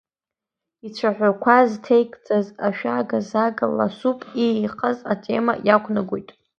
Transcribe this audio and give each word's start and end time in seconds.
Ицәаҳәақәа 0.87 1.57
зҭеигӡаз 1.69 2.47
ашәага-зага 2.67 3.67
ласуп, 3.77 4.19
иигаз 4.43 4.97
атема 5.13 5.53
иақәнагоит. 5.67 6.29